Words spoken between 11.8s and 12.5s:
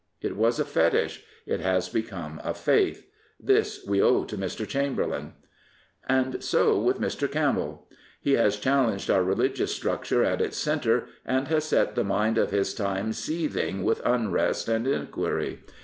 the mind of